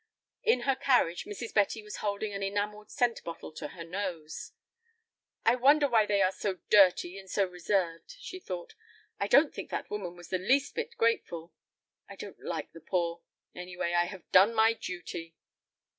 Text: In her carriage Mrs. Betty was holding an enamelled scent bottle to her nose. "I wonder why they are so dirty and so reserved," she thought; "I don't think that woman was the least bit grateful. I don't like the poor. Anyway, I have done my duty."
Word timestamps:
In 0.41 0.61
her 0.61 0.75
carriage 0.75 1.25
Mrs. 1.25 1.53
Betty 1.53 1.83
was 1.83 1.97
holding 1.97 2.33
an 2.33 2.41
enamelled 2.41 2.89
scent 2.89 3.23
bottle 3.23 3.51
to 3.51 3.67
her 3.67 3.83
nose. 3.83 4.51
"I 5.45 5.53
wonder 5.53 5.87
why 5.87 6.07
they 6.07 6.23
are 6.23 6.31
so 6.31 6.55
dirty 6.71 7.19
and 7.19 7.29
so 7.29 7.45
reserved," 7.45 8.15
she 8.19 8.39
thought; 8.39 8.73
"I 9.19 9.27
don't 9.27 9.53
think 9.53 9.69
that 9.69 9.91
woman 9.91 10.15
was 10.15 10.29
the 10.29 10.39
least 10.39 10.73
bit 10.73 10.97
grateful. 10.97 11.53
I 12.09 12.15
don't 12.15 12.39
like 12.43 12.71
the 12.71 12.81
poor. 12.81 13.21
Anyway, 13.53 13.93
I 13.93 14.05
have 14.05 14.23
done 14.31 14.55
my 14.55 14.73
duty." 14.73 15.35